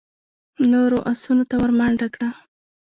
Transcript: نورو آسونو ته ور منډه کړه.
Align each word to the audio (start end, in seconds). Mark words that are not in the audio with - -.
نورو 0.71 0.97
آسونو 1.11 1.43
ته 1.49 1.55
ور 1.61 1.71
منډه 1.79 2.07
کړه. 2.13 2.29